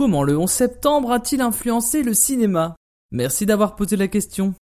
[0.00, 2.74] Comment le 11 septembre a-t-il influencé le cinéma?
[3.10, 4.54] Merci d'avoir posé la question.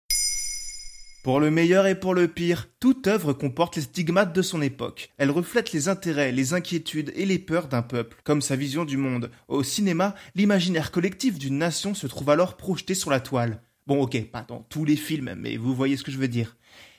[1.22, 5.10] Pour le meilleur et pour le pire, toute œuvre comporte les stigmates de son époque.
[5.16, 8.96] Elle reflète les intérêts, les inquiétudes et les peurs d'un peuple, comme sa vision du
[8.96, 9.30] monde.
[9.46, 13.62] Au cinéma, l'imaginaire collectif d'une nation se trouve alors projeté sur la toile.
[13.86, 16.56] Bon ok, pas dans tous les films, mais vous voyez ce que je veux dire.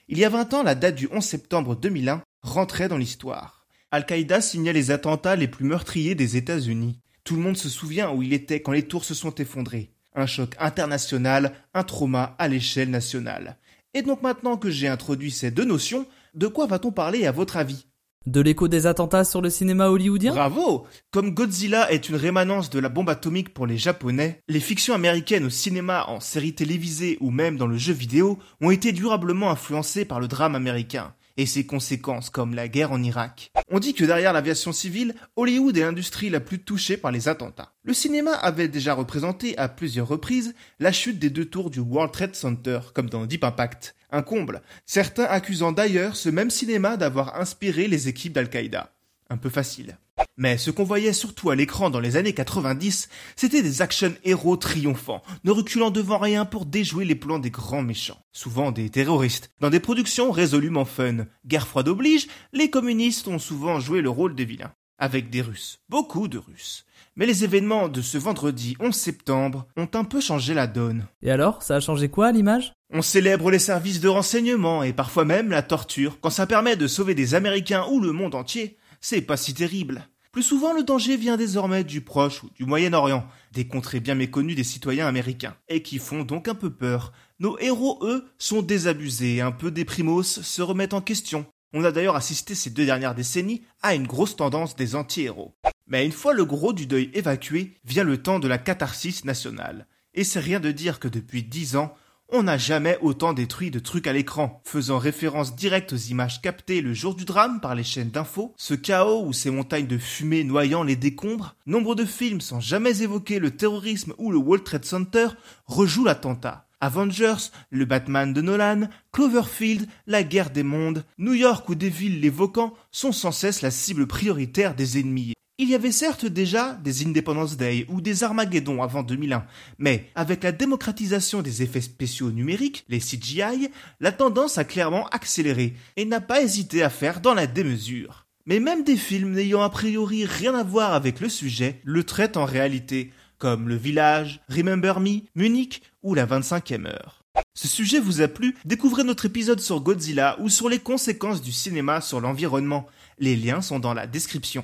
[0.08, 3.66] Il y a 20 ans, la date du 11 septembre 2001 rentrait dans l'histoire.
[3.92, 7.02] Al-Qaïda signait les attentats les plus meurtriers des États-Unis.
[7.30, 9.92] Tout le monde se souvient où il était quand les tours se sont effondrées.
[10.16, 13.60] Un choc international, un trauma à l'échelle nationale.
[13.94, 17.58] Et donc maintenant que j'ai introduit ces deux notions, de quoi va-t-on parler à votre
[17.58, 17.86] avis?
[18.26, 20.32] De l'écho des attentats sur le cinéma hollywoodien?
[20.32, 24.96] Bravo Comme Godzilla est une rémanence de la bombe atomique pour les Japonais, les fictions
[24.96, 29.52] américaines au cinéma, en séries télévisées ou même dans le jeu vidéo ont été durablement
[29.52, 33.54] influencées par le drame américain et ses conséquences comme la guerre en Irak.
[33.72, 37.72] On dit que derrière l'aviation civile, Hollywood est l'industrie la plus touchée par les attentats.
[37.84, 42.12] Le cinéma avait déjà représenté à plusieurs reprises la chute des deux tours du World
[42.12, 43.96] Trade Center, comme dans Deep Impact.
[44.12, 48.92] Un comble, certains accusant d'ailleurs ce même cinéma d'avoir inspiré les équipes d'Al-Qaïda.
[49.30, 49.98] Un peu facile.
[50.40, 54.56] Mais ce qu'on voyait surtout à l'écran dans les années 90, c'était des action héros
[54.56, 59.52] triomphants, ne reculant devant rien pour déjouer les plans des grands méchants, souvent des terroristes,
[59.60, 61.26] dans des productions résolument fun.
[61.46, 65.80] Guerre froide oblige, les communistes ont souvent joué le rôle des vilains, avec des Russes,
[65.90, 66.86] beaucoup de Russes.
[67.18, 71.06] Mais les événements de ce vendredi 11 septembre ont un peu changé la donne.
[71.22, 72.72] Et alors, ça a changé quoi à l'image?
[72.94, 76.88] On célèbre les services de renseignement et parfois même la torture quand ça permet de
[76.88, 78.78] sauver des Américains ou le monde entier.
[79.02, 80.08] C'est pas si terrible.
[80.32, 84.54] Plus souvent, le danger vient désormais du Proche ou du Moyen-Orient, des contrées bien méconnues
[84.54, 87.14] des citoyens américains, et qui font donc un peu peur.
[87.40, 91.48] Nos héros, eux, sont désabusés, un peu déprimos, se remettent en question.
[91.74, 95.56] On a d'ailleurs assisté ces deux dernières décennies à une grosse tendance des anti-héros.
[95.88, 99.88] Mais une fois le gros du deuil évacué, vient le temps de la catharsis nationale.
[100.14, 101.96] Et c'est rien de dire que depuis dix ans,
[102.32, 106.82] on n'a jamais autant détruit de trucs à l'écran, faisant référence directe aux images captées
[106.82, 110.44] le jour du drame par les chaînes d'infos, ce chaos ou ces montagnes de fumée
[110.44, 114.86] noyant les décombres, nombre de films sans jamais évoquer le terrorisme ou le World Trade
[114.86, 115.28] Center
[115.66, 116.68] rejouent l'attentat.
[116.82, 122.22] Avengers, le Batman de Nolan, Cloverfield, la guerre des mondes, New York ou des villes
[122.22, 125.34] l'évoquant sont sans cesse la cible prioritaire des ennemis.
[125.62, 129.46] Il y avait certes déjà des Independence Day ou des Armageddon avant 2001,
[129.78, 133.68] mais avec la démocratisation des effets spéciaux numériques, les CGI,
[134.00, 138.26] la tendance a clairement accéléré et n'a pas hésité à faire dans la démesure.
[138.46, 142.38] Mais même des films n'ayant a priori rien à voir avec le sujet le traitent
[142.38, 147.26] en réalité, comme Le Village, Remember Me, Munich ou La 25e heure.
[147.54, 148.56] Ce sujet vous a plu?
[148.64, 152.88] Découvrez notre épisode sur Godzilla ou sur les conséquences du cinéma sur l'environnement.
[153.18, 154.64] Les liens sont dans la description.